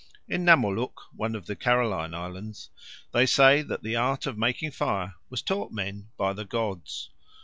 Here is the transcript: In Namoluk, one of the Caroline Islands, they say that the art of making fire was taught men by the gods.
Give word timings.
In 0.27 0.43
Namoluk, 0.43 0.95
one 1.15 1.35
of 1.35 1.45
the 1.45 1.55
Caroline 1.55 2.15
Islands, 2.15 2.71
they 3.11 3.27
say 3.27 3.61
that 3.61 3.83
the 3.83 3.95
art 3.95 4.25
of 4.25 4.35
making 4.35 4.71
fire 4.71 5.13
was 5.29 5.43
taught 5.43 5.71
men 5.71 6.09
by 6.17 6.33
the 6.33 6.43
gods. 6.43 7.11